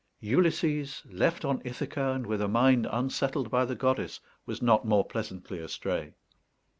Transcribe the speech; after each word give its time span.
Ulysses, 0.23 1.03
left 1.11 1.45
on 1.45 1.61
Ithaca, 1.63 2.13
and 2.13 2.25
with 2.25 2.41
a 2.41 2.47
mind 2.47 2.87
unsettled 2.91 3.51
by 3.51 3.65
the 3.65 3.75
goddess, 3.75 4.19
was 4.47 4.59
not 4.59 4.83
more 4.83 5.05
pleasantly 5.05 5.59
astray. 5.59 6.15